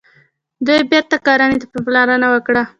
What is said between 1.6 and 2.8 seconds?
ته پاملرنه وکړه.